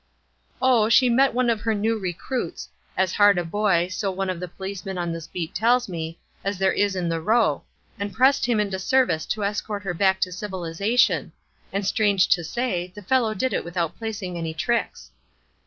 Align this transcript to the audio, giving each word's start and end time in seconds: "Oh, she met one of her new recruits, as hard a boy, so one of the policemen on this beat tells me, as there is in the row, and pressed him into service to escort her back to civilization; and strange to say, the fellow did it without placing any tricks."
"Oh, 0.63 0.89
she 0.89 1.11
met 1.11 1.31
one 1.35 1.47
of 1.47 1.61
her 1.61 1.75
new 1.75 1.95
recruits, 1.95 2.67
as 2.97 3.13
hard 3.13 3.37
a 3.37 3.45
boy, 3.45 3.87
so 3.89 4.09
one 4.09 4.31
of 4.31 4.39
the 4.39 4.47
policemen 4.47 4.97
on 4.97 5.11
this 5.11 5.27
beat 5.27 5.53
tells 5.53 5.87
me, 5.87 6.17
as 6.43 6.57
there 6.57 6.73
is 6.73 6.95
in 6.95 7.07
the 7.07 7.21
row, 7.21 7.61
and 7.99 8.11
pressed 8.11 8.47
him 8.47 8.59
into 8.59 8.79
service 8.79 9.27
to 9.27 9.43
escort 9.43 9.83
her 9.83 9.93
back 9.93 10.19
to 10.21 10.31
civilization; 10.31 11.33
and 11.71 11.85
strange 11.85 12.27
to 12.29 12.43
say, 12.43 12.91
the 12.95 13.03
fellow 13.03 13.35
did 13.35 13.53
it 13.53 13.63
without 13.63 13.95
placing 13.95 14.39
any 14.39 14.55
tricks." 14.55 15.11